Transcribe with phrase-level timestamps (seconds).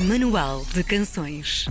[0.00, 1.66] Manual de Canções.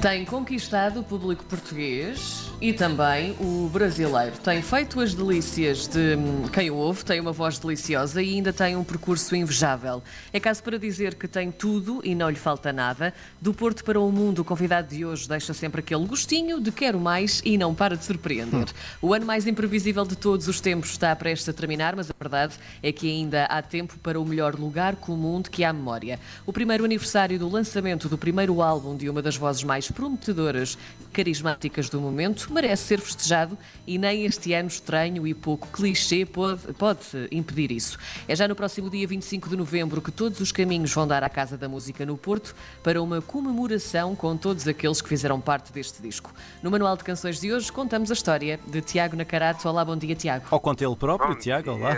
[0.00, 4.36] Tem conquistado o público português e também o brasileiro.
[4.42, 8.52] Tem feito as delícias de hum, quem o ouve, tem uma voz deliciosa e ainda
[8.52, 10.02] tem um percurso invejável.
[10.32, 13.14] É caso para dizer que tem tudo e não lhe falta nada.
[13.40, 16.98] Do Porto para o Mundo, o convidado de hoje deixa sempre aquele gostinho de quero
[16.98, 18.66] mais e não para de surpreender.
[19.00, 22.54] O ano mais imprevisível de todos os tempos está prestes a terminar, mas a verdade
[22.82, 26.18] é que ainda há tempo para o melhor lugar comum de que há memória.
[26.44, 31.04] O primeiro aniversário do lançamento do primeiro álbum de uma das vozes mais prometedoras e
[31.12, 36.72] carismáticas do momento merece ser festejado e nem este ano estranho e pouco clichê pode,
[36.74, 37.98] pode impedir isso.
[38.26, 41.28] É já no próximo dia 25 de novembro que todos os caminhos vão dar à
[41.28, 46.00] Casa da Música no Porto para uma comemoração com todos aqueles que fizeram parte deste
[46.02, 46.32] disco.
[46.62, 49.68] No Manual de Canções de hoje contamos a história de Tiago Nacarato.
[49.68, 50.46] Olá, bom dia, Tiago.
[50.50, 51.72] Ou conta ele próprio, Bom Tiago, dia.
[51.74, 51.96] olá.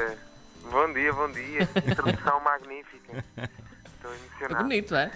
[0.70, 1.68] Bom dia, bom dia.
[1.90, 3.24] Introdução magnífica.
[3.36, 4.62] Estou É emocionado.
[4.62, 5.10] bonito, é?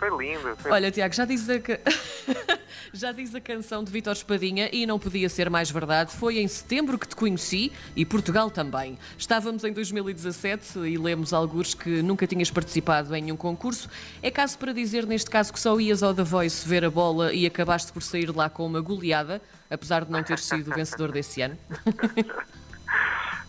[0.00, 0.56] Foi lindo.
[0.56, 0.72] Foi...
[0.72, 1.56] Olha, Tiago, já diz a,
[2.90, 6.12] já diz a canção de Vítor Espadinha e não podia ser mais verdade.
[6.16, 8.98] Foi em setembro que te conheci e Portugal também.
[9.18, 13.90] Estávamos em 2017 e lemos alguns que nunca tinhas participado em nenhum concurso.
[14.22, 17.34] É caso para dizer, neste caso, que só ias ao The Voice ver a bola
[17.34, 21.12] e acabaste por sair lá com uma goleada, apesar de não ter sido o vencedor
[21.12, 21.58] desse ano.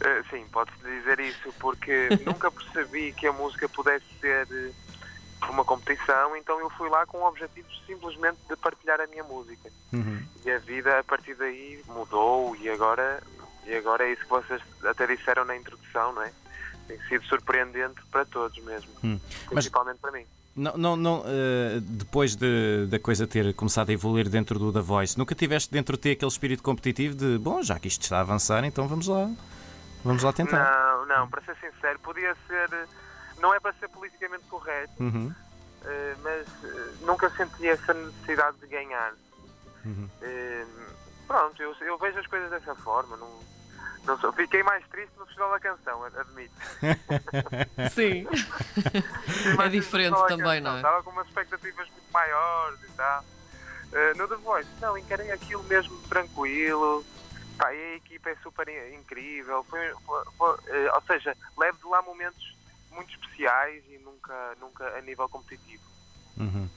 [0.03, 4.73] Eh, sim, pode-se dizer isso, porque nunca percebi que a música pudesse ser
[5.41, 9.23] eh, uma competição, então eu fui lá com o objetivo simplesmente de partilhar a minha
[9.23, 9.69] música.
[9.93, 10.23] Uhum.
[10.45, 13.21] E a vida a partir daí mudou e agora,
[13.65, 16.31] e agora é isso que vocês até disseram na introdução, não é?
[16.87, 19.19] Tem sido surpreendente para todos mesmo, Hum.
[19.45, 20.25] Mas- principalmente para mim.
[20.53, 24.81] Não, não, não, eh, depois de, da coisa ter começado a evoluir dentro do The
[24.81, 28.17] Voice, nunca tiveste dentro de ti aquele espírito competitivo de, bom, já que isto está
[28.17, 29.29] a avançar, então vamos lá,
[30.03, 30.59] vamos lá tentar.
[30.59, 32.69] Não, não, para ser sincero, podia ser.
[33.41, 35.33] Não é para ser politicamente correto, Uhum.
[35.83, 39.13] eh, mas eh, nunca senti essa necessidade de ganhar.
[39.83, 40.07] Uhum.
[40.21, 40.65] Eh,
[41.27, 43.17] pronto, eu, eu vejo as coisas dessa forma.
[43.17, 43.39] Não,
[44.05, 46.53] não sou- fiquei mais triste no Festival da Canção, ad- admito.
[47.93, 48.27] Sim.
[49.63, 50.77] É diferente também, Canção, não é?
[50.77, 53.25] Estava com umas expectativas muito maiores e tal.
[54.17, 57.03] No The Voice, não, encarei aquilo mesmo tranquilo.
[57.57, 59.63] Pá, e a equipa é super in- incrível.
[59.69, 62.55] Foi, foi- foi, ou seja, levo de lá momentos
[62.91, 65.83] muito especiais e nunca, nunca a nível competitivo.
[66.37, 66.67] Uhum.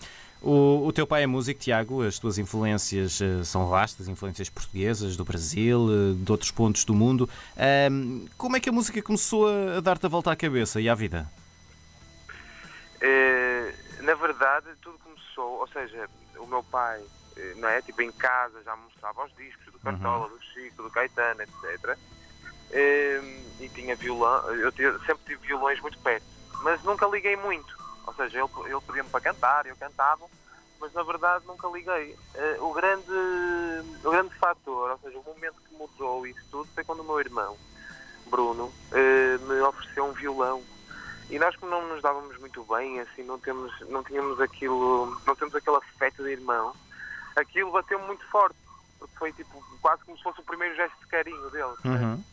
[0.45, 5.17] O, o teu pai é músico, Tiago, as tuas influências eh, são vastas, influências portuguesas,
[5.17, 7.27] do Brasil, eh, de outros pontos do mundo.
[8.37, 10.95] Como é que a música começou a, a dar-te a volta à cabeça e à
[10.95, 11.27] vida?
[13.01, 17.03] Eh, na verdade, tudo começou, ou seja, o meu pai,
[17.57, 17.81] não é?
[17.81, 21.97] Tipo, em casa já mostrava os discos do Cartola, do Chico, do Caetano, etc.
[22.75, 23.23] Eh,
[23.61, 26.27] e tinha violão, eu sempre tive violões muito perto,
[26.63, 27.79] mas nunca liguei muito.
[28.05, 30.27] Ou seja, ele, ele pedia-me para cantar, eu cantava,
[30.81, 32.17] mas na verdade nunca liguei.
[32.35, 33.13] Eh, o, grande,
[34.03, 37.21] o grande fator, ou seja, o momento que mudou isso tudo foi quando o meu
[37.21, 37.57] irmão,
[38.27, 40.61] Bruno, eh, me ofereceu um violão
[41.31, 45.35] e nós como não nos dávamos muito bem, assim, não temos, não tínhamos aquilo, não
[45.35, 46.75] temos aquele afeto de irmão,
[47.37, 48.57] aquilo bateu muito forte,
[48.99, 51.75] porque foi tipo quase como se fosse o primeiro gesto de carinho dele.
[51.85, 52.25] Uhum.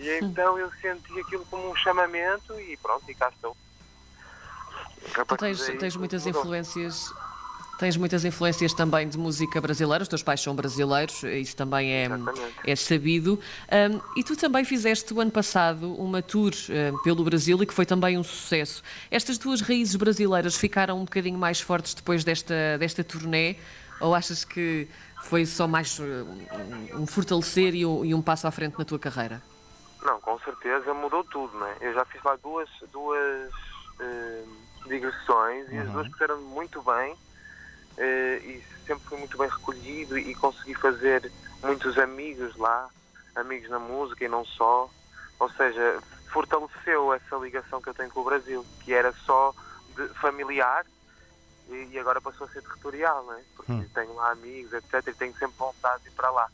[0.00, 3.54] E então eu senti aquilo como um chamamento e pronto, e cá estou.
[5.14, 6.40] Tu tens, tens muitas mudou.
[6.40, 7.12] influências.
[7.78, 12.04] Tens muitas influências também de música brasileira, os teus pais são brasileiros, isso também é,
[12.04, 12.54] Exatamente.
[12.66, 13.40] é sabido.
[13.72, 17.72] Um, e tu também fizeste o ano passado uma tour um, pelo Brasil e que
[17.72, 18.82] foi também um sucesso.
[19.10, 23.56] Estas tuas raízes brasileiras ficaram um bocadinho mais fortes depois desta, desta turnê?
[23.98, 24.86] Ou achas que
[25.22, 28.84] foi só mais uh, um, um fortalecer e um, e um passo à frente na
[28.84, 29.42] tua carreira?
[30.02, 31.76] Não, com certeza mudou tudo, né?
[31.80, 33.50] Eu já fiz lá duas, duas
[34.00, 34.44] eh,
[34.86, 37.18] digressões e as duas correram muito bem
[37.98, 41.30] eh, e sempre fui muito bem recolhido e consegui fazer
[41.62, 42.88] muitos amigos lá,
[43.34, 44.90] amigos na música e não só.
[45.38, 49.54] Ou seja, fortaleceu essa ligação que eu tenho com o Brasil, que era só
[49.96, 50.84] de familiar
[51.68, 53.44] e, e agora passou a ser territorial, né?
[53.54, 53.88] Porque Hum.
[53.94, 55.06] tenho lá amigos, etc.
[55.08, 56.48] E tenho sempre vontade de ir para lá.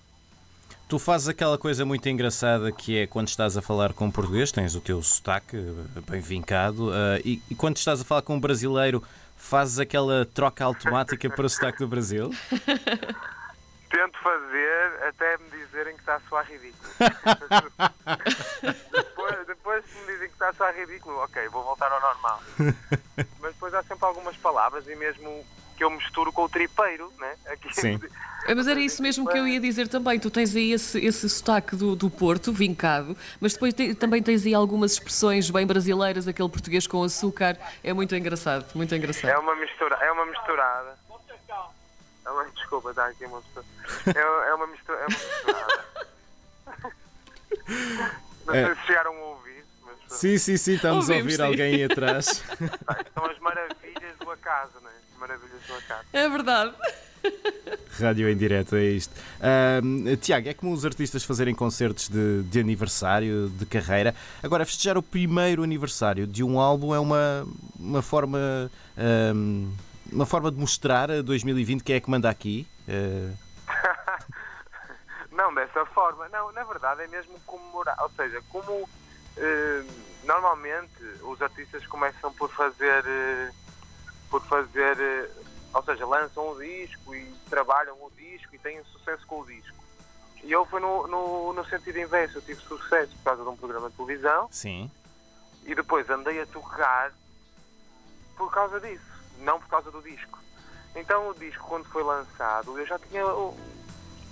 [0.89, 4.53] Tu fazes aquela coisa muito engraçada que é quando estás a falar com um português,
[4.53, 8.37] tens o teu sotaque eh, bem vincado, eh, e, e quando estás a falar com
[8.37, 9.03] um brasileiro,
[9.37, 12.31] fazes aquela troca automática para o sotaque do Brasil?
[13.91, 16.89] Tento fazer até me dizerem que está a soar ridículo.
[18.93, 22.41] depois, depois que me dizem que está a soar ridículo, ok, vou voltar ao normal.
[23.41, 25.45] Mas depois há sempre algumas palavras e mesmo
[25.77, 27.35] que eu misturo com o tripeiro, né?
[27.47, 28.01] Aqui Sim.
[28.47, 30.19] É, mas era isso mesmo que eu ia dizer também.
[30.21, 34.47] Tu tens aí esse, esse sotaque do, do Porto, vincado, mas depois te, também tens
[34.47, 37.59] aí algumas expressões bem brasileiras, aquele português com açúcar.
[37.83, 39.31] É muito engraçado, muito engraçado.
[39.31, 40.97] É uma mistura, é uma misturada.
[42.25, 43.65] É uma, desculpa, está aqui uma pessoa.
[44.15, 45.87] É, é uma mistura, é uma misturada.
[48.47, 48.75] Não sei É.
[48.75, 51.43] se chegaram a ouvir, mas Sim, sim, sim, estamos a Ouvimos, ouvir sim.
[51.43, 52.43] alguém aí atrás.
[52.87, 54.93] pá, são as maravilhas do acaso, não é?
[54.93, 55.55] As maravilhas do acaso.
[56.13, 56.75] É verdade.
[57.99, 59.13] Rádio em direto, é isto.
[59.41, 64.15] Ahm, Tiago, é comum os artistas fazerem concertos de, de aniversário, de carreira.
[64.43, 67.47] Agora, festejar o primeiro aniversário de um álbum é uma,
[67.79, 68.71] uma forma.
[70.13, 72.67] uma forma de mostrar a 2020 quem é que manda aqui.
[72.87, 73.31] Eh,
[75.33, 76.29] Não, dessa forma.
[76.29, 77.97] Não, na verdade é mesmo comemorar.
[78.03, 78.89] Ou seja, como
[79.37, 79.83] eh,
[80.25, 83.05] normalmente os artistas começam por fazer.
[83.07, 83.51] eh,
[84.31, 85.31] por fazer.
[85.77, 89.77] Ou seja, lançam o disco e trabalham o disco e têm sucesso com o disco.
[90.43, 92.39] E eu fui no, no, no sentido inverso.
[92.39, 94.91] Eu tive sucesso por causa de um programa de televisão sim.
[95.65, 97.13] e depois andei a tocar
[98.39, 99.05] por causa disso,
[99.41, 100.39] não por causa do disco.
[100.95, 103.25] Então o disco, quando foi lançado, eu já tinha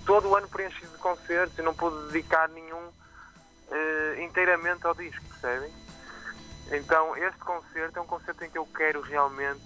[0.06, 2.88] todo o ano preenchido de concertos e não pude dedicar nenhum
[3.70, 5.70] eh, inteiramente ao disco, percebem?
[6.73, 9.61] Então este concerto é um concerto em que eu quero realmente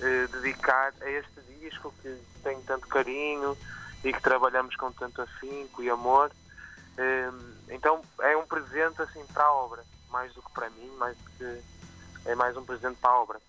[0.00, 3.56] eh, dedicar a este disco que tenho tanto carinho
[4.04, 6.30] e que trabalhamos com tanto afinco e amor.
[6.98, 7.30] Eh,
[7.70, 11.24] então é um presente assim para a obra, mais do que para mim, mais do
[11.38, 11.60] que
[12.26, 13.40] é mais um presente para a obra.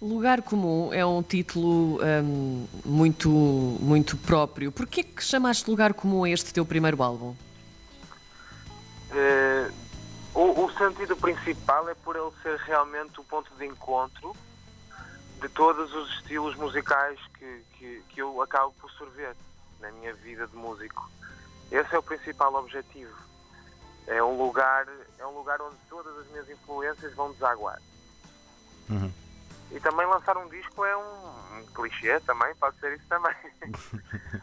[0.00, 4.72] Lugar Comum é um título hum, muito, muito próprio.
[4.72, 7.34] Porquê que chamaste Lugar Comum a este teu primeiro álbum?
[9.12, 9.70] Eh,
[10.34, 14.34] o, o sentido principal é por ele ser realmente o ponto de encontro
[15.40, 19.34] de todos os estilos musicais que, que, que eu acabo por sorver
[19.80, 21.10] na minha vida de músico.
[21.70, 23.14] Esse é o principal objetivo.
[24.06, 24.86] É um lugar,
[25.18, 27.80] é um lugar onde todas as minhas influências vão desaguar.
[28.88, 29.12] Uhum.
[29.70, 33.34] E também lançar um disco é um, um clichê também, pode ser isso também.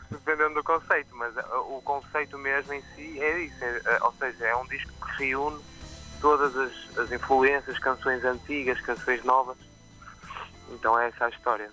[0.09, 3.63] Dependendo do conceito, mas uh, o conceito mesmo em si é isso.
[3.63, 5.61] é, uh, ou seja, é um disco que reúne
[6.21, 9.67] todas as, as influências, canções antigas, canções novas.
[10.74, 11.69] Então é essa a história.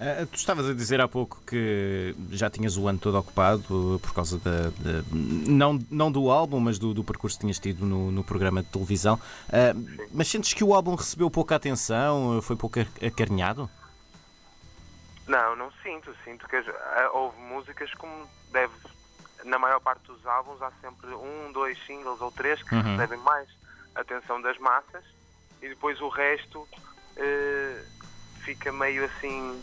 [0.00, 3.98] Ah, tu estavas a dizer há pouco que já tinhas o ano todo ocupado uh,
[4.00, 4.70] por causa da.
[4.70, 8.62] da- não, não do álbum, mas do, do percurso que tinhas tido no, no programa
[8.62, 9.20] de televisão.
[9.48, 9.72] Ah,
[10.10, 12.38] mas sentes que o álbum recebeu pouca atenção?
[12.38, 13.70] uh, Foi pouco ac- acarinhado?
[15.28, 16.14] Não, não sinto.
[16.24, 16.56] Sinto que
[17.12, 18.72] houve músicas como deve.
[19.44, 22.82] Na maior parte dos álbuns há sempre um, dois singles ou três que Uhum.
[22.96, 23.48] recebem mais
[23.94, 25.04] atenção das massas
[25.62, 26.66] e depois o resto
[27.16, 27.84] eh,
[28.46, 29.60] fica meio assim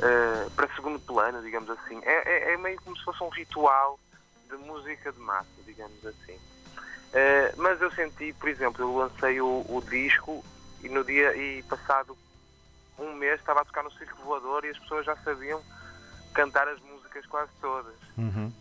[0.00, 2.00] eh, para segundo plano, digamos assim.
[2.02, 4.00] É, é- é meio como se fosse um ritual
[4.48, 6.40] de música de massa, digamos assim.
[7.12, 10.42] Eh, mas eu senti, por exemplo, eu lancei o, o disco
[10.82, 12.16] e no dia e passado
[12.98, 15.62] um mês estava a tocar no circo voador e as pessoas já sabiam
[16.32, 17.94] cantar as músicas quase todas.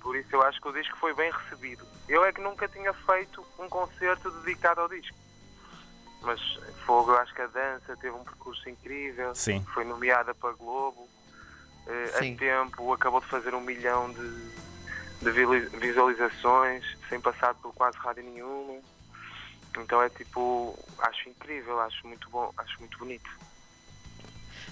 [0.01, 1.87] Por isso eu acho que o disco foi bem recebido.
[2.07, 5.15] Eu é que nunca tinha feito um concerto dedicado ao disco.
[6.23, 6.39] Mas
[6.85, 9.35] Fogo, eu acho que a dança teve um percurso incrível.
[9.35, 9.63] Sim.
[9.73, 11.07] Foi nomeada para Globo.
[12.17, 12.35] Sim.
[12.35, 18.23] a Tempo acabou de fazer um milhão de, de visualizações sem passar por quase rádio
[18.23, 18.79] nenhuma.
[19.77, 23.29] Então é tipo, acho incrível, acho muito bom, acho muito bonito.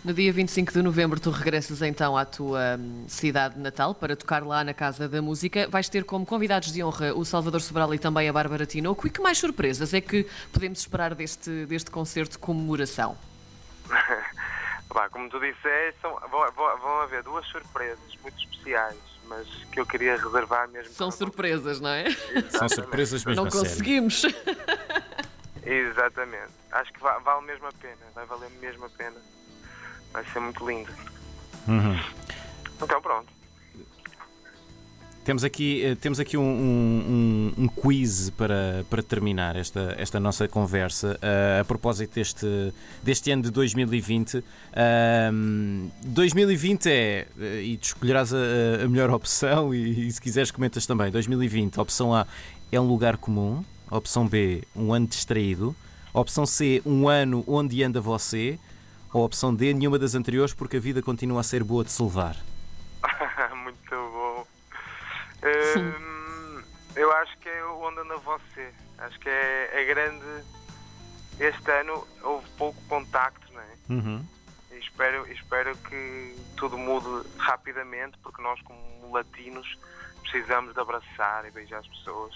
[0.03, 4.43] No dia 25 de novembro, tu regressas então à tua hum, cidade natal para tocar
[4.43, 5.67] lá na Casa da Música.
[5.70, 9.05] Vais ter como convidados de honra o Salvador Sobral e também a Bárbara Tinoco.
[9.05, 13.15] E que mais surpresas é que podemos esperar deste, deste concerto de comemoração?
[15.12, 19.86] Como tu disseste, são, vão, vão- vão haver duas surpresas muito especiais, mas que eu
[19.86, 20.93] queria reservar mesmo.
[20.93, 22.05] São surpresas, não é?
[22.50, 23.70] São surpresas mesmo Não a sério.
[23.70, 24.24] conseguimos.
[25.65, 26.51] Exatamente.
[26.74, 27.96] Acho que va- vale mesmo a pena.
[28.13, 29.15] Vai valer mesmo a pena.
[30.13, 30.89] Vai ser muito lindo.
[31.68, 32.00] Uhum.
[32.82, 33.27] Então pronto.
[35.24, 40.48] Temos aqui, eh, temos aqui um, um- um- quiz para, para terminar esta, esta nossa
[40.48, 44.44] conversa eh, a propósito deste, deste ano de 2020.
[44.75, 48.38] Ahm, 2020 é, eh, e tu escolherás a,
[48.84, 51.12] a melhor opção, e, e se quiseres comentas também.
[51.12, 52.25] 2020, opção A
[52.72, 55.75] é um lugar comum, opção B, um ano distraído,
[56.15, 58.58] opção C, um ano onde anda você,
[59.13, 62.01] ou opção D, nenhuma das anteriores, porque a vida continua a ser boa de se
[62.01, 62.36] levar.
[63.56, 64.48] muito bom.
[65.44, 66.63] Hum,
[66.96, 68.72] eu acho que é o Onde Anda Você.
[68.98, 70.25] Acho que é, é grande.
[71.39, 73.75] Este ano houve pouco contacto, não é?
[73.89, 74.25] Uhum.
[74.72, 79.77] Espero, espero que tudo mude rapidamente, porque nós, como latinos,
[80.22, 82.36] precisamos de abraçar e beijar as pessoas.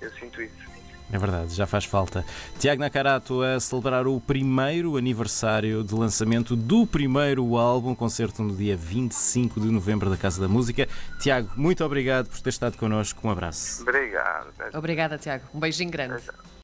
[0.00, 0.81] Eu sinto isso.
[1.12, 2.24] É verdade, já faz falta.
[2.58, 8.74] Tiago Nakarato a celebrar o primeiro aniversário de lançamento do primeiro álbum, concerto no dia
[8.74, 10.88] 25 de novembro da Casa da Música.
[11.20, 13.20] Tiago, muito obrigado por ter estado connosco.
[13.28, 13.82] Um abraço.
[13.82, 14.48] Obrigado.
[14.72, 15.44] Obrigada, Tiago.
[15.54, 16.22] Um beijinho grande.